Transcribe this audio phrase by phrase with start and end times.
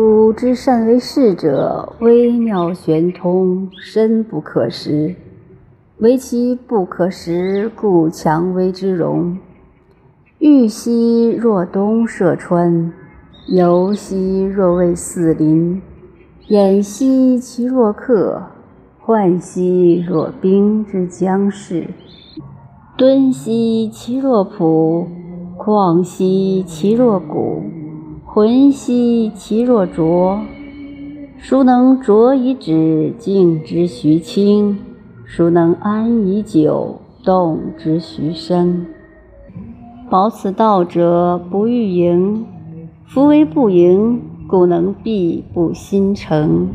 [0.00, 5.16] 古之善为士者，微妙玄通，深不可识。
[5.96, 9.36] 唯其不可识，故强为之容。
[10.38, 12.92] 欲兮若东涉川，
[13.48, 15.82] 游兮若为四邻。
[16.48, 18.40] 偃兮其若客，
[19.04, 21.88] 涣兮若冰之将逝。
[22.96, 25.08] 敦兮其若朴，
[25.58, 27.64] 旷兮其若谷。
[28.30, 30.38] 浑兮其若浊。
[31.38, 34.78] 孰能浊以止，静之徐清？
[35.24, 38.84] 孰能安以久，动之徐生？
[40.10, 42.44] 保此道者，不欲盈。
[43.06, 46.68] 夫为不盈，故能蔽不心诚。